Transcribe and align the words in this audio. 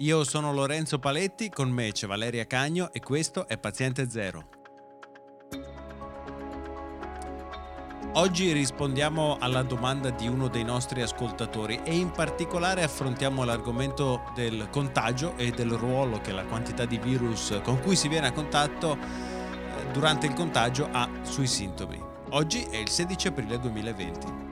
Io 0.00 0.24
sono 0.24 0.50
Lorenzo 0.54 0.98
Paletti, 0.98 1.50
con 1.50 1.68
me 1.68 1.92
c'è 1.92 2.06
Valeria 2.06 2.46
Cagno 2.46 2.90
e 2.90 3.00
questo 3.00 3.46
è 3.46 3.58
Paziente 3.58 4.08
Zero. 4.08 4.48
Oggi 8.14 8.50
rispondiamo 8.52 9.36
alla 9.38 9.62
domanda 9.62 10.08
di 10.08 10.26
uno 10.26 10.48
dei 10.48 10.64
nostri 10.64 11.02
ascoltatori 11.02 11.82
e 11.84 11.94
in 11.94 12.12
particolare 12.12 12.82
affrontiamo 12.82 13.44
l'argomento 13.44 14.22
del 14.34 14.68
contagio 14.70 15.36
e 15.36 15.50
del 15.50 15.72
ruolo 15.72 16.22
che 16.22 16.32
la 16.32 16.46
quantità 16.46 16.86
di 16.86 16.96
virus 16.96 17.60
con 17.62 17.78
cui 17.80 17.94
si 17.94 18.08
viene 18.08 18.28
a 18.28 18.32
contatto 18.32 18.96
eh, 18.96 19.90
durante 19.92 20.26
il 20.26 20.32
contagio 20.32 20.88
ha 20.90 21.10
sui 21.20 21.46
sintomi. 21.46 22.02
Oggi 22.30 22.62
è 22.62 22.78
il 22.78 22.88
16 22.88 23.28
aprile 23.28 23.58
2020. 23.58 24.49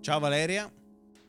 Ciao 0.00 0.20
Valeria. 0.20 0.72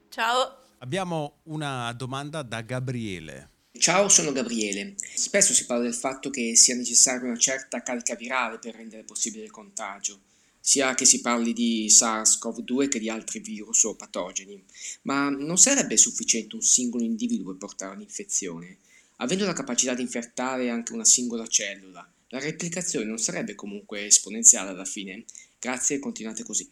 Ciao. 0.10 0.58
Abbiamo 0.78 1.42
una 1.44 1.92
domanda 1.94 2.44
da 2.44 2.62
Gabriele. 2.62 3.50
Ciao, 3.78 4.08
sono 4.10 4.32
Gabriele. 4.32 4.96
Spesso 5.16 5.54
si 5.54 5.66
parla 5.66 5.84
del 5.84 5.94
fatto 5.94 6.30
che 6.30 6.56
sia 6.56 6.76
necessaria 6.76 7.28
una 7.28 7.38
certa 7.38 7.82
carica 7.82 8.16
virale 8.16 8.60
per 8.60 8.76
rendere 8.76 9.04
possibile 9.04 9.44
il 9.44 9.52
contagio, 9.52 10.22
sia 10.60 10.94
che 10.94 11.06
si 11.06 11.20
parli 11.22 11.52
di 11.52 11.88
SARS-CoV-2 11.90 12.88
che 12.88 13.00
di 13.00 13.10
altri 13.10 13.40
virus 13.40 13.84
o 13.84 13.96
patogeni. 13.96 14.64
Ma 15.04 15.30
non 15.30 15.58
sarebbe 15.58 15.98
sufficiente 15.98 16.56
un 16.56 16.62
singolo 16.62 17.04
individuo 17.04 17.52
per 17.52 17.58
portare 17.58 17.96
un'infezione? 17.96 18.78
Avendo 19.18 19.46
la 19.46 19.54
capacità 19.54 19.94
di 19.94 20.02
infettare 20.02 20.70
anche 20.70 20.94
una 20.94 21.06
singola 21.06 21.48
cellula, 21.48 22.10
la 22.30 22.40
replicazione 22.40 23.06
non 23.06 23.18
sarebbe 23.18 23.56
comunque 23.56 24.06
esponenziale 24.06 24.70
alla 24.70 24.86
fine? 24.86 25.26
Grazie 25.60 25.98
e 25.98 26.00
continuate 26.00 26.44
così. 26.44 26.72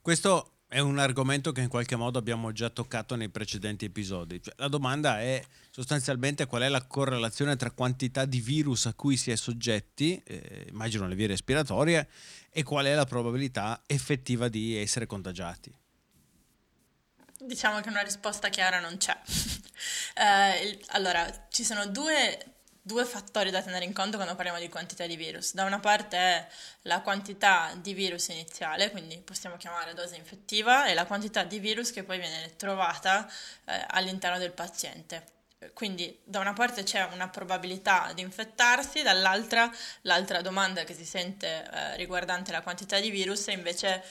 Questo 0.00 0.55
è 0.68 0.80
un 0.80 0.98
argomento 0.98 1.52
che 1.52 1.60
in 1.60 1.68
qualche 1.68 1.94
modo 1.94 2.18
abbiamo 2.18 2.50
già 2.50 2.70
toccato 2.70 3.14
nei 3.14 3.28
precedenti 3.28 3.84
episodi. 3.84 4.42
Cioè, 4.42 4.54
la 4.56 4.68
domanda 4.68 5.20
è 5.20 5.42
sostanzialmente 5.70 6.46
qual 6.46 6.62
è 6.62 6.68
la 6.68 6.84
correlazione 6.84 7.56
tra 7.56 7.70
quantità 7.70 8.24
di 8.24 8.40
virus 8.40 8.86
a 8.86 8.94
cui 8.94 9.16
si 9.16 9.30
è 9.30 9.36
soggetti, 9.36 10.20
eh, 10.24 10.66
immagino 10.68 11.06
le 11.06 11.14
vie 11.14 11.28
respiratorie, 11.28 12.08
e 12.50 12.62
qual 12.64 12.86
è 12.86 12.94
la 12.94 13.04
probabilità 13.04 13.82
effettiva 13.86 14.48
di 14.48 14.76
essere 14.76 15.06
contagiati. 15.06 15.72
Diciamo 17.38 17.80
che 17.80 17.88
una 17.88 18.02
risposta 18.02 18.48
chiara 18.48 18.80
non 18.80 18.96
c'è. 18.96 19.16
eh, 20.16 20.80
allora, 20.88 21.46
ci 21.48 21.62
sono 21.62 21.86
due 21.86 22.55
due 22.86 23.04
fattori 23.04 23.50
da 23.50 23.62
tenere 23.62 23.84
in 23.84 23.92
conto 23.92 24.14
quando 24.14 24.36
parliamo 24.36 24.60
di 24.60 24.68
quantità 24.68 25.06
di 25.06 25.16
virus. 25.16 25.54
Da 25.54 25.64
una 25.64 25.80
parte 25.80 26.16
è 26.16 26.46
la 26.82 27.00
quantità 27.00 27.72
di 27.80 27.94
virus 27.94 28.28
iniziale, 28.28 28.92
quindi 28.92 29.16
possiamo 29.18 29.56
chiamare 29.56 29.92
dose 29.92 30.14
infettiva, 30.14 30.86
e 30.86 30.94
la 30.94 31.04
quantità 31.04 31.42
di 31.42 31.58
virus 31.58 31.90
che 31.90 32.04
poi 32.04 32.20
viene 32.20 32.54
trovata 32.54 33.28
eh, 33.64 33.84
all'interno 33.88 34.38
del 34.38 34.52
paziente. 34.52 35.24
Quindi 35.74 36.16
da 36.22 36.38
una 36.38 36.52
parte 36.52 36.84
c'è 36.84 37.02
una 37.12 37.28
probabilità 37.28 38.12
di 38.14 38.20
infettarsi, 38.20 39.02
dall'altra 39.02 39.68
l'altra 40.02 40.40
domanda 40.40 40.84
che 40.84 40.94
si 40.94 41.04
sente 41.04 41.68
eh, 41.68 41.96
riguardante 41.96 42.52
la 42.52 42.62
quantità 42.62 43.00
di 43.00 43.10
virus 43.10 43.46
è 43.46 43.52
invece 43.52 44.04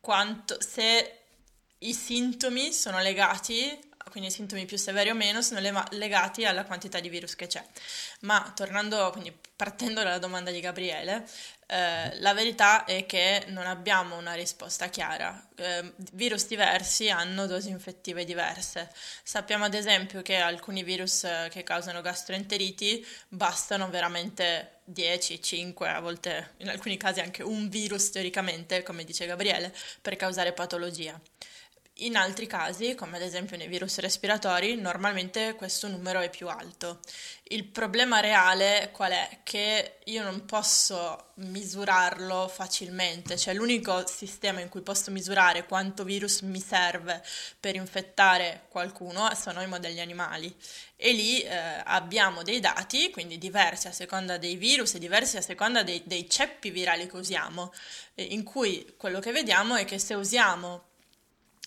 quanto, 0.00 0.60
se 0.60 1.20
i 1.78 1.94
sintomi 1.94 2.74
sono 2.74 3.00
legati 3.00 3.90
quindi 4.12 4.30
sintomi 4.30 4.66
più 4.66 4.76
severi 4.76 5.08
o 5.08 5.14
meno 5.14 5.40
sono 5.40 5.58
le- 5.58 5.72
legati 5.92 6.44
alla 6.44 6.66
quantità 6.66 7.00
di 7.00 7.08
virus 7.08 7.34
che 7.34 7.46
c'è. 7.46 7.64
Ma 8.20 8.52
tornando, 8.54 9.08
quindi 9.10 9.34
partendo 9.56 10.02
dalla 10.02 10.18
domanda 10.18 10.50
di 10.50 10.60
Gabriele, 10.60 11.26
eh, 11.66 12.20
la 12.20 12.34
verità 12.34 12.84
è 12.84 13.06
che 13.06 13.44
non 13.48 13.64
abbiamo 13.64 14.18
una 14.18 14.34
risposta 14.34 14.88
chiara. 14.90 15.48
Eh, 15.56 15.94
virus 16.12 16.46
diversi 16.46 17.08
hanno 17.08 17.46
dosi 17.46 17.70
infettive 17.70 18.26
diverse. 18.26 18.90
Sappiamo 19.22 19.64
ad 19.64 19.72
esempio 19.72 20.20
che 20.20 20.36
alcuni 20.36 20.82
virus 20.82 21.24
eh, 21.24 21.48
che 21.50 21.62
causano 21.62 22.02
gastroenteriti 22.02 23.06
bastano 23.28 23.88
veramente 23.88 24.80
10, 24.84 25.40
5, 25.40 25.88
a 25.88 26.00
volte 26.00 26.52
in 26.58 26.68
alcuni 26.68 26.98
casi 26.98 27.20
anche 27.20 27.42
un 27.42 27.70
virus 27.70 28.10
teoricamente, 28.10 28.82
come 28.82 29.04
dice 29.04 29.24
Gabriele, 29.24 29.74
per 30.02 30.16
causare 30.16 30.52
patologia. 30.52 31.18
In 32.02 32.16
altri 32.16 32.48
casi, 32.48 32.96
come 32.96 33.16
ad 33.16 33.22
esempio 33.22 33.56
nei 33.56 33.68
virus 33.68 33.98
respiratori, 33.98 34.74
normalmente 34.74 35.54
questo 35.54 35.86
numero 35.86 36.18
è 36.18 36.30
più 36.30 36.48
alto. 36.48 36.98
Il 37.44 37.64
problema 37.64 38.18
reale 38.18 38.90
qual 38.92 39.12
è? 39.12 39.38
Che 39.44 39.98
io 40.06 40.24
non 40.24 40.44
posso 40.44 41.30
misurarlo 41.34 42.48
facilmente, 42.48 43.38
cioè 43.38 43.54
l'unico 43.54 44.04
sistema 44.08 44.58
in 44.58 44.68
cui 44.68 44.80
posso 44.80 45.12
misurare 45.12 45.64
quanto 45.64 46.02
virus 46.02 46.40
mi 46.40 46.60
serve 46.60 47.22
per 47.60 47.76
infettare 47.76 48.64
qualcuno 48.68 49.32
sono 49.36 49.62
i 49.62 49.68
modelli 49.68 50.00
animali 50.00 50.52
e 50.96 51.12
lì 51.12 51.40
eh, 51.40 51.82
abbiamo 51.84 52.42
dei 52.42 52.58
dati, 52.58 53.10
quindi 53.10 53.38
diversi 53.38 53.86
a 53.86 53.92
seconda 53.92 54.38
dei 54.38 54.56
virus 54.56 54.94
e 54.94 54.98
diversi 54.98 55.36
a 55.36 55.40
seconda 55.40 55.84
dei, 55.84 56.02
dei 56.04 56.28
ceppi 56.28 56.70
virali 56.70 57.06
che 57.06 57.16
usiamo, 57.16 57.72
eh, 58.14 58.24
in 58.24 58.42
cui 58.42 58.94
quello 58.96 59.20
che 59.20 59.30
vediamo 59.30 59.76
è 59.76 59.84
che 59.84 60.00
se 60.00 60.14
usiamo 60.14 60.90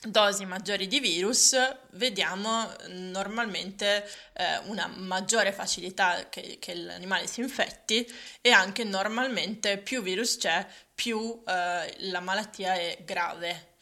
dosi 0.01 0.45
maggiori 0.45 0.87
di 0.87 0.99
virus 0.99 1.55
vediamo 1.91 2.71
normalmente 2.89 4.07
eh, 4.33 4.57
una 4.65 4.87
maggiore 4.87 5.51
facilità 5.51 6.29
che, 6.29 6.57
che, 6.59 6.75
l'animale 6.75 7.27
si 7.27 7.41
infetti 7.41 8.05
e 8.41 8.51
anche 8.51 8.83
normalmente 8.83 9.77
più 9.77 10.01
virus 10.01 10.37
c'è 10.37 10.65
più 10.93 11.41
eh, 11.47 11.95
la 11.97 12.19
malattia 12.19 12.73
è 12.73 12.99
grave 13.03 13.73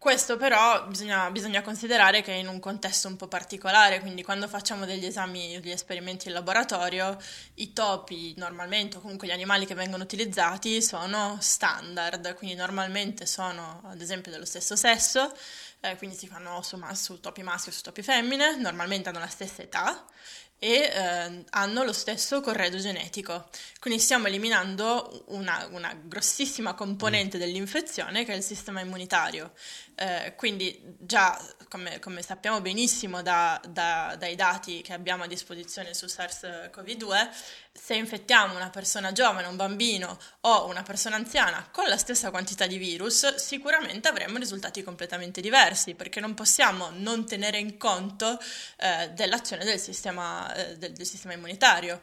questo 0.00 0.38
però 0.38 0.86
bisogna, 0.86 1.30
bisogna, 1.30 1.60
considerare 1.60 2.22
che 2.22 2.32
è 2.32 2.36
in 2.36 2.48
un 2.48 2.58
contesto 2.58 3.06
un 3.06 3.16
po' 3.16 3.28
particolare, 3.28 4.00
quindi 4.00 4.22
quando 4.22 4.48
facciamo 4.48 4.86
degli 4.86 5.04
esami, 5.04 5.60
degli 5.60 5.72
esperimenti 5.72 6.28
in 6.28 6.32
laboratorio, 6.32 7.18
i 7.56 7.74
topi 7.74 8.32
normalmente, 8.38 8.96
o 8.96 9.00
comunque 9.00 9.28
gli 9.28 9.30
animali 9.30 9.66
che 9.66 9.74
vengono 9.74 10.02
utilizzati, 10.02 10.80
sono 10.80 11.36
standard, 11.42 12.34
quindi 12.34 12.56
normalmente 12.56 13.26
sono 13.26 13.82
ad 13.84 14.00
esempio 14.00 14.32
dello 14.32 14.46
stesso 14.46 14.74
sesso, 14.74 15.30
eh, 15.80 15.98
quindi 15.98 16.16
si 16.16 16.26
fanno 16.26 16.62
su, 16.62 16.82
su 16.94 17.20
topi 17.20 17.42
maschi 17.42 17.68
o 17.68 17.72
su 17.72 17.82
topi 17.82 18.00
femmine, 18.00 18.56
normalmente 18.56 19.10
hanno 19.10 19.18
la 19.18 19.28
stessa 19.28 19.60
età 19.60 20.06
e 20.62 20.92
eh, 20.92 21.44
hanno 21.50 21.84
lo 21.84 21.92
stesso 21.92 22.42
corredo 22.42 22.76
genetico. 22.76 23.48
Quindi 23.80 23.98
stiamo 23.98 24.26
eliminando 24.26 25.24
una, 25.28 25.66
una 25.70 25.98
grossissima 26.00 26.74
componente 26.74 27.38
mm. 27.38 27.40
dell'infezione 27.40 28.24
che 28.26 28.34
è 28.34 28.36
il 28.36 28.42
sistema 28.42 28.80
immunitario. 28.80 29.52
Eh, 29.94 30.34
quindi 30.36 30.78
già, 30.98 31.38
come, 31.68 31.98
come, 31.98 32.22
sappiamo 32.22 32.60
benissimo 32.60 33.22
da, 33.22 33.60
da, 33.68 34.16
dai 34.18 34.34
dati 34.34 34.82
che 34.82 34.92
abbiamo 34.92 35.24
a 35.24 35.26
disposizione 35.26 35.94
su 35.94 36.06
SARS-CoV-2, 36.06 37.28
se 37.72 37.94
infettiamo 37.94 38.54
una 38.54 38.70
persona 38.70 39.12
giovane, 39.12 39.46
un 39.46 39.56
bambino 39.56 40.18
o 40.40 40.66
una 40.66 40.82
persona 40.82 41.16
anziana 41.16 41.68
con 41.70 41.86
la 41.86 41.96
stessa 41.96 42.30
quantità 42.30 42.66
di 42.66 42.78
virus, 42.78 43.34
sicuramente 43.36 44.08
avremo 44.08 44.38
risultati 44.38 44.82
completamente 44.82 45.40
diversi, 45.40 45.94
perché 45.94 46.20
non 46.20 46.34
possiamo 46.34 46.90
non 46.92 47.26
tenere 47.26 47.58
in 47.58 47.76
conto 47.76 48.38
eh, 48.78 49.10
dell'azione 49.10 49.64
del 49.64 49.78
sistema, 49.78 50.49
eh, 50.54 50.76
del, 50.76 50.92
del 50.92 51.06
sistema 51.06 51.34
immunitario. 51.34 52.00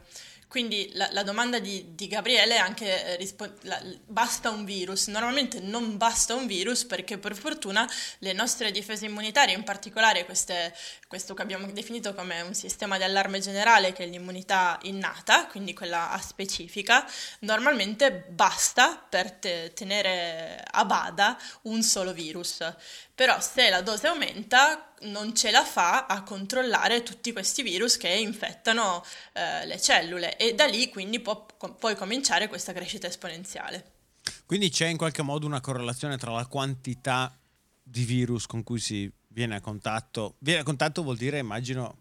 Quindi 0.48 0.90
la, 0.94 1.10
la 1.12 1.24
domanda 1.24 1.60
di, 1.60 1.94
di, 1.94 2.08
Gabriele 2.08 2.56
è 2.56 2.58
anche 2.58 3.06
eh, 3.06 3.16
rispo- 3.18 3.52
la, 3.64 3.82
basta 4.06 4.50
un 4.50 4.64
virus? 4.64 5.08
Normalmente 5.08 5.60
non 5.60 5.98
basta 5.98 6.36
un 6.36 6.48
virus 6.48 6.86
perché 6.86 7.18
per 7.18 7.36
fortuna 7.36 7.88
le 8.20 8.32
nostre 8.32 8.72
difese 8.72 9.08
immunitarie, 9.08 9.54
in 9.54 9.64
particolare 9.64 10.24
queste, 10.24 10.74
questo 11.06 11.34
che 11.34 11.42
abbiamo 11.42 11.70
definito 11.74 12.14
come 12.14 12.40
un 12.40 12.54
sistema 12.54 12.96
di 12.98 13.04
allarme 13.04 13.42
generale 13.42 13.92
che 13.92 14.06
è 14.06 14.08
l'immunità 14.08 14.80
innata, 14.84 15.48
quindi 15.48 15.74
quella 15.74 16.12
aspecifica, 16.12 17.06
normalmente 17.40 18.12
basta 18.30 18.96
per 18.96 19.32
te- 19.32 19.74
tenere 19.76 20.64
a 20.66 20.86
bada 20.86 21.38
un 21.64 21.84
solo 21.84 22.14
virus. 22.14 22.64
Però 23.18 23.42
se 23.42 23.72
la 23.72 23.82
dose 23.82 24.06
aumenta 24.06 24.94
non 25.02 25.36
ce 25.36 25.50
la 25.50 25.64
fa 25.64 26.06
a 26.06 26.22
controllare 26.22 27.02
tutti 27.02 27.32
questi 27.32 27.64
virus 27.64 27.98
che 27.98 28.10
infettano 28.10 29.04
eh, 29.34 29.66
le 29.66 29.82
cellule 29.82 30.38
e 30.38 30.54
da 30.54 30.68
lì 30.68 30.88
quindi 30.90 31.20
può 31.20 31.48
poi 31.80 31.96
cominciare 31.96 32.48
questa 32.48 32.74
crescita 32.74 33.08
esponenziale. 33.08 33.94
Quindi 34.46 34.70
c'è 34.70 34.86
in 34.86 34.98
qualche 34.98 35.24
modo 35.24 35.48
una 35.48 35.62
correlazione 35.62 36.16
tra 36.18 36.30
la 36.30 36.46
quantità 36.46 37.36
di 37.82 38.04
virus 38.04 38.46
con 38.46 38.62
cui 38.62 38.80
si 38.80 39.12
viene 39.30 39.56
a 39.56 39.62
contatto. 39.62 40.36
Viene 40.38 40.60
a 40.60 40.64
contatto 40.64 41.02
vuol 41.02 41.18
dire, 41.18 41.40
immagino, 41.40 41.98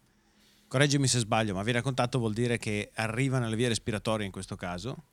correggimi 0.68 1.08
se 1.08 1.20
sbaglio, 1.20 1.54
ma 1.54 1.62
viene 1.62 1.78
a 1.78 1.82
contatto 1.82 2.18
vuol 2.18 2.34
dire 2.34 2.58
che 2.58 2.90
arriva 2.92 3.38
nelle 3.38 3.56
vie 3.56 3.68
respiratorie 3.68 4.26
in 4.26 4.32
questo 4.32 4.54
caso? 4.54 5.04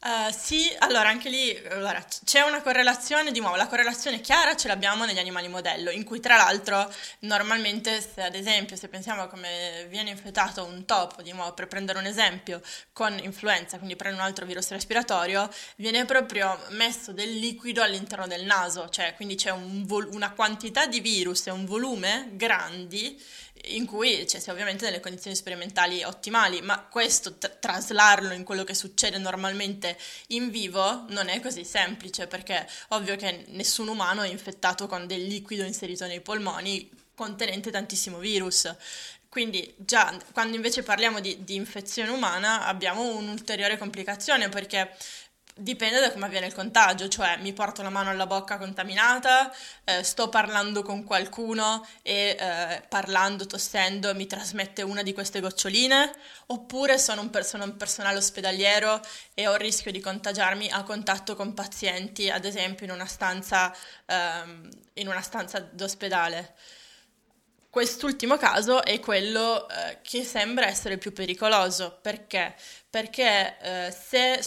Uh, 0.00 0.30
sì, 0.30 0.72
allora 0.78 1.08
anche 1.08 1.28
lì 1.28 1.52
allora, 1.70 2.00
c'è 2.24 2.42
una 2.42 2.62
correlazione, 2.62 3.32
di 3.32 3.40
nuovo 3.40 3.56
la 3.56 3.66
correlazione 3.66 4.20
chiara 4.20 4.54
ce 4.54 4.68
l'abbiamo 4.68 5.04
negli 5.04 5.18
animali 5.18 5.48
modello, 5.48 5.90
in 5.90 6.04
cui 6.04 6.20
tra 6.20 6.36
l'altro 6.36 6.88
normalmente 7.20 8.00
se 8.00 8.22
ad 8.22 8.36
esempio 8.36 8.76
se 8.76 8.86
pensiamo 8.86 9.22
a 9.22 9.26
come 9.26 9.86
viene 9.90 10.10
infettato 10.10 10.64
un 10.64 10.84
topo, 10.84 11.20
di 11.20 11.32
nuovo 11.32 11.52
per 11.52 11.66
prendere 11.66 11.98
un 11.98 12.06
esempio, 12.06 12.62
con 12.92 13.18
influenza, 13.20 13.76
quindi 13.78 13.96
prende 13.96 14.20
un 14.20 14.24
altro 14.24 14.46
virus 14.46 14.70
respiratorio, 14.70 15.50
viene 15.74 16.04
proprio 16.04 16.56
messo 16.68 17.12
del 17.12 17.36
liquido 17.36 17.82
all'interno 17.82 18.28
del 18.28 18.44
naso, 18.44 18.88
cioè 18.90 19.14
quindi 19.16 19.34
c'è 19.34 19.50
un 19.50 19.84
vol- 19.84 20.10
una 20.12 20.30
quantità 20.30 20.86
di 20.86 21.00
virus 21.00 21.48
e 21.48 21.50
un 21.50 21.64
volume 21.64 22.28
grandi 22.34 23.20
in 23.66 23.86
cui 23.86 24.26
cioè, 24.26 24.42
è 24.42 24.50
ovviamente 24.50 24.84
nelle 24.84 25.00
condizioni 25.00 25.36
sperimentali 25.36 26.02
ottimali, 26.02 26.60
ma 26.62 26.80
questo 26.80 27.34
t- 27.34 27.58
traslarlo 27.58 28.32
in 28.32 28.44
quello 28.44 28.64
che 28.64 28.74
succede 28.74 29.18
normalmente 29.18 29.98
in 30.28 30.50
vivo 30.50 31.04
non 31.08 31.28
è 31.28 31.40
così 31.40 31.64
semplice 31.64 32.26
perché 32.26 32.66
ovvio 32.88 33.16
che 33.16 33.44
nessun 33.48 33.88
umano 33.88 34.22
è 34.22 34.28
infettato 34.28 34.86
con 34.86 35.06
del 35.06 35.26
liquido 35.26 35.64
inserito 35.64 36.06
nei 36.06 36.20
polmoni 36.20 36.88
contenente 37.14 37.70
tantissimo 37.70 38.18
virus. 38.18 38.72
Quindi 39.28 39.74
già 39.76 40.16
quando 40.32 40.56
invece 40.56 40.82
parliamo 40.82 41.20
di, 41.20 41.44
di 41.44 41.54
infezione 41.54 42.10
umana 42.10 42.64
abbiamo 42.64 43.02
un'ulteriore 43.16 43.76
complicazione 43.76 44.48
perché 44.48 44.90
Dipende 45.60 45.98
da 45.98 46.12
come 46.12 46.26
avviene 46.26 46.46
il 46.46 46.54
contagio, 46.54 47.08
cioè 47.08 47.36
mi 47.38 47.52
porto 47.52 47.82
la 47.82 47.90
mano 47.90 48.10
alla 48.10 48.28
bocca 48.28 48.58
contaminata, 48.58 49.52
eh, 49.82 50.04
sto 50.04 50.28
parlando 50.28 50.82
con 50.84 51.02
qualcuno 51.02 51.84
e 52.02 52.36
eh, 52.38 52.82
parlando, 52.88 53.44
tossendo, 53.44 54.14
mi 54.14 54.26
trasmette 54.28 54.82
una 54.82 55.02
di 55.02 55.12
queste 55.12 55.40
goccioline, 55.40 56.12
oppure 56.46 56.96
sono 56.96 57.22
un, 57.22 57.30
per- 57.30 57.44
sono 57.44 57.64
un 57.64 57.76
personale 57.76 58.18
ospedaliero 58.18 59.00
e 59.34 59.48
ho 59.48 59.54
il 59.54 59.58
rischio 59.58 59.90
di 59.90 59.98
contagiarmi 59.98 60.70
a 60.70 60.84
contatto 60.84 61.34
con 61.34 61.54
pazienti, 61.54 62.30
ad 62.30 62.44
esempio 62.44 62.86
in 62.86 62.92
una 62.92 63.06
stanza, 63.06 63.74
ehm, 64.06 64.68
in 64.94 65.08
una 65.08 65.22
stanza 65.22 65.58
d'ospedale. 65.58 66.54
Quest'ultimo 67.78 68.36
caso 68.36 68.82
è 68.82 68.98
quello 68.98 69.68
eh, 69.68 69.98
che 70.02 70.24
sembra 70.24 70.66
essere 70.66 70.98
più 70.98 71.12
pericoloso 71.12 71.96
perché? 72.02 72.56
Perché 72.90 73.56
eh, 73.60 73.92
se 73.92 74.44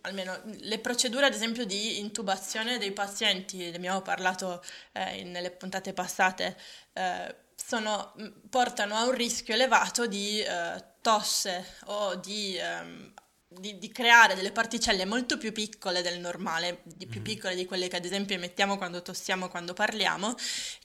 almeno 0.00 0.36
le 0.62 0.80
procedure, 0.80 1.26
ad 1.26 1.32
esempio, 1.32 1.64
di 1.64 2.00
intubazione 2.00 2.78
dei 2.78 2.90
pazienti, 2.90 3.70
ne 3.70 3.76
abbiamo 3.76 4.02
parlato 4.02 4.64
eh, 4.90 5.22
nelle 5.22 5.52
puntate 5.52 5.92
passate, 5.92 6.56
eh, 6.94 7.36
sono, 7.54 8.14
portano 8.50 8.96
a 8.96 9.04
un 9.04 9.12
rischio 9.12 9.54
elevato 9.54 10.08
di 10.08 10.40
eh, 10.40 10.84
tosse 11.02 11.64
o 11.84 12.16
di 12.16 12.56
ehm, 12.56 13.12
di, 13.58 13.78
di, 13.78 13.90
creare 13.90 14.34
delle 14.34 14.52
particelle 14.52 15.04
molto 15.04 15.38
più 15.38 15.52
piccole 15.52 16.02
del 16.02 16.18
normale, 16.18 16.80
di 16.84 17.06
più 17.06 17.20
mm. 17.20 17.24
piccole 17.24 17.54
di 17.54 17.64
quelle 17.64 17.88
che 17.88 17.96
ad 17.96 18.04
esempio 18.04 18.34
emettiamo 18.34 18.76
quando 18.76 19.02
tossiamo, 19.02 19.48
quando 19.48 19.72
parliamo, 19.72 20.34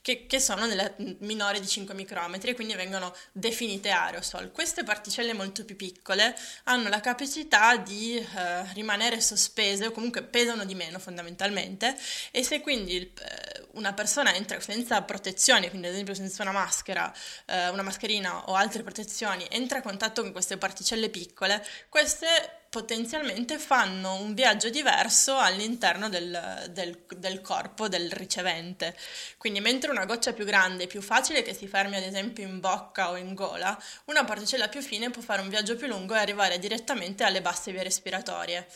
che, 0.02 0.26
che 0.26 0.40
sono 0.40 0.66
nelle 0.66 0.94
minori 1.20 1.60
di 1.60 1.66
5 1.66 1.94
micrometri 1.94 2.50
e 2.50 2.54
quindi 2.54 2.74
vengono 2.74 3.14
definite 3.32 3.90
aerosol. 3.90 4.50
Queste 4.52 4.84
particelle 4.84 5.32
molto 5.32 5.64
più 5.64 5.76
piccole 5.76 6.36
hanno 6.64 6.88
la 6.88 7.00
capacità 7.00 7.76
di 7.76 8.16
eh, 8.16 8.72
rimanere 8.72 9.20
sospese 9.20 9.86
o 9.86 9.90
comunque 9.90 10.22
pesano 10.22 10.64
di 10.64 10.74
meno 10.74 10.98
fondamentalmente 10.98 11.96
e 12.30 12.42
se 12.42 12.60
quindi 12.60 12.96
eh, 12.98 13.57
una 13.72 13.92
persona 13.92 14.34
entra 14.34 14.60
senza 14.60 15.02
protezioni, 15.02 15.68
quindi 15.68 15.86
ad 15.86 15.92
esempio 15.92 16.14
senza 16.14 16.42
una 16.42 16.52
maschera, 16.52 17.12
eh, 17.46 17.68
una 17.68 17.82
mascherina 17.82 18.48
o 18.48 18.54
altre 18.54 18.82
protezioni, 18.82 19.46
entra 19.50 19.78
a 19.78 19.82
contatto 19.82 20.22
con 20.22 20.32
queste 20.32 20.56
particelle 20.56 21.08
piccole, 21.08 21.64
queste 21.88 22.26
potenzialmente 22.68 23.58
fanno 23.58 24.14
un 24.14 24.34
viaggio 24.34 24.68
diverso 24.68 25.38
all'interno 25.38 26.08
del, 26.08 26.68
del, 26.70 26.98
del, 27.16 27.40
corpo 27.40 27.88
del 27.88 28.12
ricevente. 28.12 28.96
Quindi 29.38 29.60
mentre 29.60 29.90
una 29.90 30.04
goccia 30.04 30.32
più 30.32 30.44
grande 30.44 30.84
è 30.84 30.86
più 30.86 31.00
facile 31.00 31.42
che 31.42 31.54
si 31.54 31.66
fermi 31.66 31.96
ad 31.96 32.02
esempio 32.02 32.44
in 32.44 32.60
bocca 32.60 33.10
o 33.10 33.16
in 33.16 33.34
gola, 33.34 33.76
una 34.06 34.24
particella 34.24 34.68
più 34.68 34.82
fine 34.82 35.10
può 35.10 35.22
fare 35.22 35.40
un 35.40 35.48
viaggio 35.48 35.76
più 35.76 35.86
lungo 35.86 36.14
e 36.14 36.18
arrivare 36.18 36.58
direttamente 36.58 37.24
alle 37.24 37.40
basse 37.40 37.72
vie 37.72 37.82
respiratorie. 37.82 38.66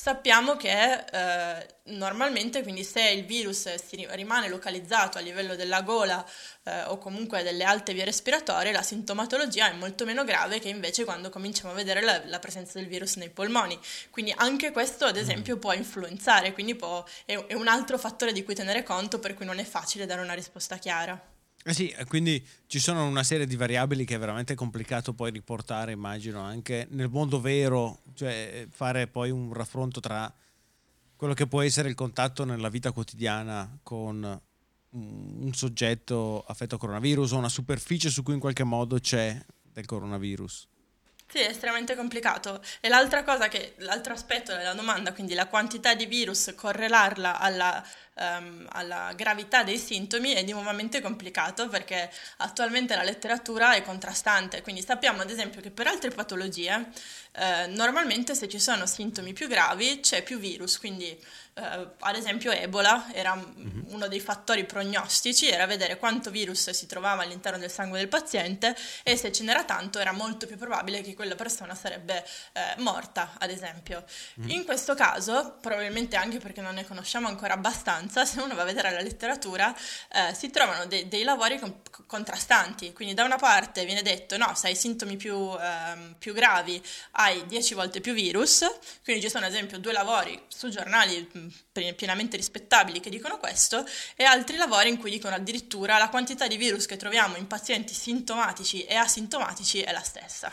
Sappiamo 0.00 0.56
che 0.56 1.04
eh, 1.12 1.66
normalmente, 1.90 2.62
quindi 2.62 2.84
se 2.84 3.06
il 3.10 3.26
virus 3.26 3.74
si 3.74 4.06
rimane 4.12 4.48
localizzato 4.48 5.18
a 5.18 5.20
livello 5.20 5.56
della 5.56 5.82
gola 5.82 6.24
eh, 6.62 6.84
o 6.84 6.96
comunque 6.96 7.42
delle 7.42 7.64
alte 7.64 7.92
vie 7.92 8.06
respiratorie, 8.06 8.72
la 8.72 8.80
sintomatologia 8.80 9.68
è 9.70 9.74
molto 9.74 10.06
meno 10.06 10.24
grave 10.24 10.58
che 10.58 10.70
invece 10.70 11.04
quando 11.04 11.28
cominciamo 11.28 11.72
a 11.72 11.76
vedere 11.76 12.00
la, 12.00 12.22
la 12.24 12.38
presenza 12.38 12.78
del 12.78 12.88
virus 12.88 13.16
nei 13.16 13.28
polmoni. 13.28 13.39
Quindi 14.10 14.32
anche 14.36 14.70
questo, 14.70 15.04
ad 15.04 15.16
esempio, 15.16 15.56
può 15.56 15.72
influenzare, 15.72 16.52
quindi 16.52 16.74
può, 16.74 17.04
è, 17.24 17.34
è 17.34 17.54
un 17.54 17.68
altro 17.68 17.98
fattore 17.98 18.32
di 18.32 18.42
cui 18.44 18.54
tenere 18.54 18.82
conto 18.82 19.18
per 19.18 19.34
cui 19.34 19.46
non 19.46 19.58
è 19.58 19.64
facile 19.64 20.06
dare 20.06 20.22
una 20.22 20.34
risposta 20.34 20.76
chiara. 20.76 21.20
Eh 21.62 21.74
sì, 21.74 21.94
quindi 22.08 22.46
ci 22.66 22.78
sono 22.78 23.06
una 23.06 23.22
serie 23.22 23.46
di 23.46 23.54
variabili 23.54 24.06
che 24.06 24.14
è 24.14 24.18
veramente 24.18 24.54
complicato 24.54 25.12
poi 25.12 25.30
riportare, 25.30 25.92
immagino, 25.92 26.40
anche 26.40 26.86
nel 26.90 27.10
mondo 27.10 27.38
vero, 27.38 28.00
cioè 28.14 28.66
fare 28.70 29.08
poi 29.08 29.30
un 29.30 29.52
raffronto 29.52 30.00
tra 30.00 30.32
quello 31.16 31.34
che 31.34 31.46
può 31.46 31.60
essere 31.60 31.90
il 31.90 31.94
contatto 31.94 32.44
nella 32.44 32.70
vita 32.70 32.92
quotidiana 32.92 33.78
con 33.82 34.40
un 34.92 35.50
soggetto 35.52 36.42
affetto 36.46 36.76
a 36.76 36.78
coronavirus 36.78 37.32
o 37.32 37.36
una 37.36 37.50
superficie 37.50 38.08
su 38.08 38.22
cui 38.22 38.34
in 38.34 38.40
qualche 38.40 38.64
modo 38.64 38.98
c'è 38.98 39.38
del 39.62 39.84
coronavirus. 39.84 40.66
Sì, 41.30 41.38
è 41.38 41.46
estremamente 41.48 41.94
complicato. 41.94 42.60
E 42.80 42.88
l'altra 42.88 43.22
cosa 43.22 43.46
che, 43.46 43.74
l'altro 43.78 44.12
aspetto 44.12 44.52
della 44.52 44.74
domanda, 44.74 45.12
quindi 45.12 45.34
la 45.34 45.46
quantità 45.46 45.94
di 45.94 46.06
virus, 46.06 46.52
correlarla 46.56 47.38
alla, 47.38 47.86
um, 48.14 48.66
alla 48.72 49.12
gravità 49.14 49.62
dei 49.62 49.78
sintomi 49.78 50.32
è 50.32 50.42
nuovamente 50.42 51.00
complicato 51.00 51.68
perché 51.68 52.10
attualmente 52.38 52.96
la 52.96 53.04
letteratura 53.04 53.74
è 53.74 53.82
contrastante. 53.82 54.60
Quindi 54.62 54.82
sappiamo 54.82 55.22
ad 55.22 55.30
esempio 55.30 55.60
che 55.60 55.70
per 55.70 55.86
altre 55.86 56.10
patologie 56.10 56.90
eh, 57.32 57.66
normalmente 57.68 58.34
se 58.34 58.48
ci 58.48 58.58
sono 58.58 58.86
sintomi 58.86 59.32
più 59.32 59.46
gravi 59.46 60.00
c'è 60.00 60.24
più 60.24 60.40
virus, 60.40 60.78
quindi 60.78 61.16
eh, 61.54 61.88
ad 61.98 62.16
esempio 62.16 62.50
Ebola 62.50 63.06
era 63.12 63.36
mm-hmm. 63.36 63.82
uno 63.92 64.08
dei 64.08 64.18
fattori 64.18 64.64
prognostici, 64.64 65.48
era 65.48 65.66
vedere 65.66 65.96
quanto 65.96 66.30
virus 66.30 66.70
si 66.70 66.86
trovava 66.86 67.22
all'interno 67.22 67.58
del 67.58 67.70
sangue 67.70 67.98
del 67.98 68.08
paziente 68.08 68.74
e 69.04 69.16
se 69.16 69.30
ce 69.30 69.44
n'era 69.44 69.62
tanto 69.64 70.00
era 70.00 70.10
molto 70.10 70.46
più 70.46 70.56
probabile 70.56 71.02
che 71.02 71.14
quella 71.20 71.34
persona 71.34 71.74
sarebbe 71.74 72.24
eh, 72.52 72.76
morta, 72.78 73.32
ad 73.38 73.50
esempio. 73.50 74.06
Mm-hmm. 74.40 74.48
In 74.48 74.64
questo 74.64 74.94
caso, 74.94 75.58
probabilmente 75.60 76.16
anche 76.16 76.38
perché 76.38 76.62
non 76.62 76.72
ne 76.72 76.86
conosciamo 76.86 77.28
ancora 77.28 77.52
abbastanza, 77.52 78.24
se 78.24 78.40
uno 78.40 78.54
va 78.54 78.62
a 78.62 78.64
vedere 78.64 78.90
la 78.90 79.02
letteratura, 79.02 79.76
eh, 80.12 80.32
si 80.34 80.48
trovano 80.48 80.86
de- 80.86 81.08
dei 81.08 81.22
lavori 81.22 81.58
con- 81.58 81.82
contrastanti, 82.06 82.94
quindi 82.94 83.12
da 83.12 83.24
una 83.24 83.36
parte 83.36 83.84
viene 83.84 84.00
detto 84.00 84.38
no, 84.38 84.54
se 84.54 84.68
hai 84.68 84.74
sintomi 84.74 85.16
più, 85.16 85.36
ehm, 85.60 86.16
più 86.18 86.32
gravi 86.32 86.82
hai 87.12 87.44
10 87.44 87.74
volte 87.74 88.00
più 88.00 88.14
virus, 88.14 88.64
quindi 89.04 89.22
ci 89.22 89.28
sono 89.28 89.44
ad 89.44 89.52
esempio 89.52 89.78
due 89.78 89.92
lavori 89.92 90.42
su 90.48 90.70
giornali 90.70 91.28
pienamente 91.94 92.36
rispettabili 92.36 93.00
che 93.00 93.10
dicono 93.10 93.38
questo 93.38 93.86
e 94.16 94.24
altri 94.24 94.56
lavori 94.56 94.88
in 94.88 94.98
cui 94.98 95.10
dicono 95.10 95.34
addirittura 95.34 95.98
la 95.98 96.08
quantità 96.08 96.46
di 96.46 96.56
virus 96.56 96.86
che 96.86 96.96
troviamo 96.96 97.36
in 97.36 97.46
pazienti 97.46 97.94
sintomatici 97.94 98.84
e 98.84 98.94
asintomatici 98.96 99.80
è 99.80 99.92
la 99.92 100.02
stessa. 100.02 100.52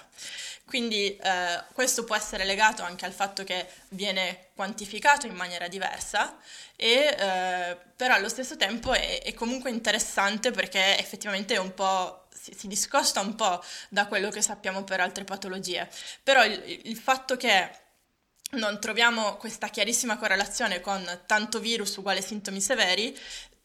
Quindi 0.67 1.15
eh, 1.15 1.63
questo 1.71 2.03
può 2.03 2.13
essere 2.13 2.43
legato 2.43 2.83
anche 2.83 3.05
al 3.05 3.13
fatto 3.13 3.45
che 3.45 3.69
viene 3.89 4.49
quantificato 4.53 5.25
in 5.25 5.33
maniera 5.33 5.69
diversa, 5.69 6.37
e, 6.75 7.15
eh, 7.17 7.77
però 7.95 8.15
allo 8.15 8.27
stesso 8.27 8.57
tempo 8.57 8.91
è, 8.91 9.21
è, 9.23 9.33
comunque 9.33 9.69
interessante 9.69 10.51
perché 10.51 10.99
effettivamente 10.99 11.55
è 11.55 11.57
un 11.57 11.73
po', 11.73 12.25
si, 12.33 12.53
si, 12.53 12.67
discosta 12.67 13.21
un 13.21 13.35
po' 13.35 13.63
da 13.87 14.07
quello 14.07 14.29
che 14.29 14.41
sappiamo 14.41 14.83
per 14.83 14.99
altre 14.99 15.23
patologie. 15.23 15.89
Però 16.21 16.43
il, 16.43 16.81
il 16.83 16.97
fatto 16.97 17.37
che 17.37 17.71
non 18.51 18.79
troviamo 18.79 19.35
questa 19.35 19.67
chiarissima 19.67 20.17
correlazione 20.17 20.79
con 20.79 21.21
tanto 21.25 21.59
virus 21.59 21.97
uguale 21.97 22.21
sintomi 22.21 22.61
severi, 22.61 23.17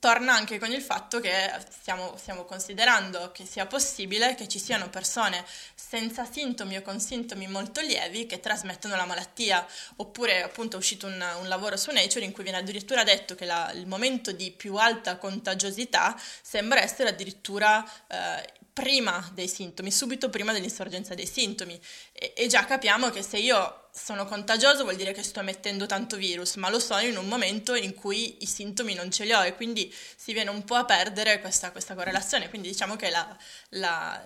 torna 0.02 0.34
anche 0.34 0.58
con 0.58 0.72
il 0.72 0.82
fatto 0.82 1.20
che 1.20 1.48
stiamo, 1.70 2.16
stiamo, 2.16 2.44
considerando 2.44 3.30
che 3.30 3.46
sia 3.46 3.66
possibile 3.66 4.34
che 4.34 4.48
ci 4.48 4.58
siano 4.58 4.90
persone 4.90 5.44
senza 5.76 6.24
sintomi 6.24 6.76
o 6.76 6.82
con 6.82 6.98
sintomi 6.98 7.46
molto 7.46 7.80
lievi 7.80 8.26
che 8.26 8.40
trasmettono 8.40 8.96
la 8.96 9.04
malattia, 9.04 9.64
oppure 9.98 10.42
appunto 10.42 10.74
è 10.74 10.78
uscito 10.80 11.06
un, 11.06 11.24
un 11.38 11.46
lavoro 11.46 11.76
su 11.76 11.92
Nature 11.92 12.24
in 12.24 12.32
cui 12.32 12.42
viene 12.42 12.58
addirittura 12.58 13.04
detto 13.04 13.36
che 13.36 13.44
la, 13.44 13.70
il 13.74 13.86
momento 13.86 14.32
di 14.32 14.50
più 14.50 14.74
alta 14.74 15.18
contagiosità 15.18 16.20
sembra 16.42 16.82
essere 16.82 17.10
addirittura 17.10 17.88
eh, 18.08 18.60
prima 18.72 19.30
dei 19.34 19.48
sintomi, 19.48 19.90
subito 19.90 20.30
prima 20.30 20.52
dell'insorgenza 20.52 21.14
dei 21.14 21.26
sintomi. 21.26 21.78
E, 22.12 22.32
e, 22.36 22.46
già 22.46 22.64
capiamo 22.64 23.10
che 23.10 23.22
se 23.22 23.38
io 23.38 23.88
sono 23.92 24.24
contagioso 24.24 24.84
vuol 24.84 24.96
dire 24.96 25.12
che 25.12 25.22
sto 25.22 25.40
emettendo 25.40 25.86
tanto 25.86 26.16
virus, 26.16 26.56
ma 26.56 26.70
lo 26.70 26.78
sono 26.78 27.00
in 27.00 27.16
un 27.16 27.28
momento 27.28 27.74
in 27.74 27.94
cui 27.94 28.42
i 28.42 28.46
sintomi 28.46 28.94
non 28.94 29.10
ce 29.10 29.24
li 29.24 29.32
ho 29.32 29.44
e 29.44 29.54
quindi 29.54 29.94
si 30.16 30.32
viene 30.32 30.50
un 30.50 30.64
po' 30.64 30.76
a 30.76 30.84
perdere 30.84 31.40
questa, 31.40 31.70
questa 31.70 31.94
correlazione. 31.94 32.48
Quindi 32.48 32.68
diciamo 32.68 32.96
che 32.96 33.10
la, 33.10 33.36
la, 33.70 34.22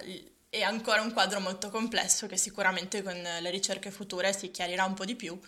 è 0.49 0.63
ancora 0.63 1.03
un 1.03 1.13
quadro 1.13 1.41
molto 1.41 1.71
complesso 1.71 2.27
che 2.27 2.37
sicuramente 2.37 3.03
con 3.03 3.21
le 3.21 3.51
ricerche 3.51 3.91
future 3.91 4.33
si 4.33 4.51
chiarirà 4.51 4.85
un 4.85 4.95
po' 4.95 5.05
di 5.05 5.17
più, 5.17 5.39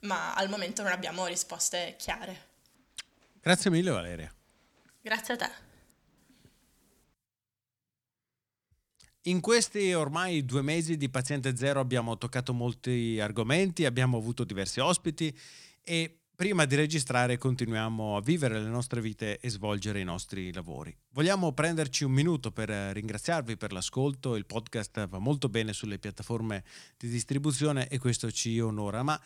ma 0.00 0.34
al 0.34 0.48
momento 0.48 0.82
non 0.82 0.92
abbiamo 0.92 1.26
risposte 1.26 1.94
chiare. 1.98 2.54
Grazie 3.40 3.70
mille 3.70 3.90
Valeria. 3.90 4.32
Grazie 5.02 5.34
a 5.34 5.36
te. 5.36 5.75
In 9.26 9.40
questi 9.40 9.92
ormai 9.92 10.44
due 10.44 10.62
mesi 10.62 10.96
di 10.96 11.08
Paziente 11.08 11.56
Zero 11.56 11.80
abbiamo 11.80 12.16
toccato 12.16 12.52
molti 12.52 13.18
argomenti, 13.18 13.84
abbiamo 13.84 14.18
avuto 14.18 14.44
diversi 14.44 14.78
ospiti 14.78 15.36
e 15.82 16.20
prima 16.36 16.64
di 16.64 16.76
registrare 16.76 17.36
continuiamo 17.36 18.16
a 18.16 18.20
vivere 18.20 18.60
le 18.60 18.68
nostre 18.68 19.00
vite 19.00 19.40
e 19.40 19.50
svolgere 19.50 19.98
i 19.98 20.04
nostri 20.04 20.52
lavori. 20.52 20.96
Vogliamo 21.10 21.50
prenderci 21.50 22.04
un 22.04 22.12
minuto 22.12 22.52
per 22.52 22.68
ringraziarvi 22.68 23.56
per 23.56 23.72
l'ascolto, 23.72 24.36
il 24.36 24.46
podcast 24.46 25.08
va 25.08 25.18
molto 25.18 25.48
bene 25.48 25.72
sulle 25.72 25.98
piattaforme 25.98 26.62
di 26.96 27.08
distribuzione 27.08 27.88
e 27.88 27.98
questo 27.98 28.30
ci 28.30 28.60
onora, 28.60 29.02
ma 29.02 29.20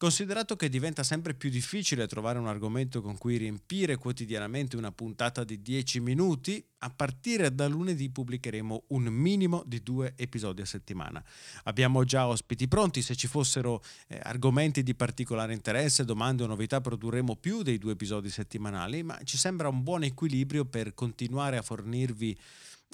Considerato 0.00 0.56
che 0.56 0.70
diventa 0.70 1.02
sempre 1.02 1.34
più 1.34 1.50
difficile 1.50 2.06
trovare 2.06 2.38
un 2.38 2.46
argomento 2.46 3.02
con 3.02 3.18
cui 3.18 3.36
riempire 3.36 3.96
quotidianamente 3.96 4.78
una 4.78 4.92
puntata 4.92 5.44
di 5.44 5.60
10 5.60 6.00
minuti, 6.00 6.64
a 6.78 6.88
partire 6.88 7.54
da 7.54 7.68
lunedì 7.68 8.08
pubblicheremo 8.08 8.84
un 8.86 9.02
minimo 9.02 9.62
di 9.66 9.82
due 9.82 10.14
episodi 10.16 10.62
a 10.62 10.64
settimana. 10.64 11.22
Abbiamo 11.64 12.04
già 12.04 12.28
ospiti 12.28 12.66
pronti, 12.66 13.02
se 13.02 13.14
ci 13.14 13.26
fossero 13.26 13.82
eh, 14.08 14.18
argomenti 14.22 14.82
di 14.82 14.94
particolare 14.94 15.52
interesse, 15.52 16.06
domande 16.06 16.44
o 16.44 16.46
novità 16.46 16.80
produrremo 16.80 17.36
più 17.36 17.60
dei 17.60 17.76
due 17.76 17.92
episodi 17.92 18.30
settimanali, 18.30 19.02
ma 19.02 19.20
ci 19.24 19.36
sembra 19.36 19.68
un 19.68 19.82
buon 19.82 20.04
equilibrio 20.04 20.64
per 20.64 20.94
continuare 20.94 21.58
a 21.58 21.62
fornirvi 21.62 22.38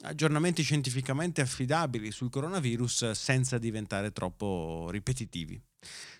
aggiornamenti 0.02 0.62
scientificamente 0.62 1.40
affidabili 1.40 2.10
sul 2.10 2.30
coronavirus 2.30 3.12
senza 3.12 3.58
diventare 3.58 4.10
troppo 4.10 4.88
ripetitivi. 4.90 5.62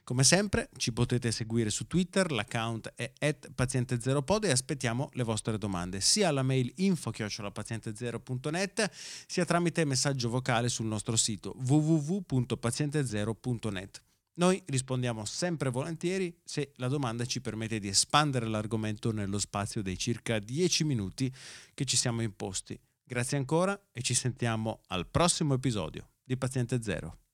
Come 0.05 0.23
sempre 0.23 0.69
ci 0.77 0.93
potete 0.93 1.33
seguire 1.33 1.71
su 1.71 1.87
Twitter, 1.87 2.31
l'account 2.31 2.93
è 2.95 3.11
paziente0pod 3.21 4.45
e 4.45 4.51
aspettiamo 4.51 5.09
le 5.15 5.23
vostre 5.25 5.57
domande 5.59 6.01
sia 6.01 6.29
alla 6.29 6.45
mail 6.45 6.73
info-paziente0.net 6.77 8.91
sia 9.27 9.45
tramite 9.45 9.85
messaggio 9.85 10.29
vocale 10.29 10.69
sul 10.69 10.87
nostro 10.87 11.17
sito 11.17 11.57
www.paziente0.net. 11.59 14.03
Noi 14.35 14.63
rispondiamo 14.67 15.25
sempre 15.25 15.71
volentieri 15.71 16.39
se 16.45 16.73
la 16.77 16.89
domanda 16.89 17.25
ci 17.25 17.41
permette 17.41 17.79
di 17.79 17.89
espandere 17.89 18.47
l'argomento 18.47 19.11
nello 19.11 19.39
spazio 19.39 19.81
dei 19.83 19.97
circa 19.99 20.39
10 20.39 20.85
minuti 20.85 21.35
che 21.75 21.85
ci 21.85 21.97
siamo 21.97 22.23
imposti. 22.23 22.79
Grazie 23.03 23.39
ancora 23.39 23.89
e 23.93 24.03
ci 24.03 24.15
sentiamo 24.15 24.83
al 24.89 25.09
prossimo 25.09 25.55
episodio 25.55 26.11
di 26.23 26.37
Paziente 26.37 26.83
Zero. 26.83 27.26